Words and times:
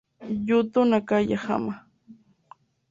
Yuto 0.47 0.79
Nakayama 0.89 1.73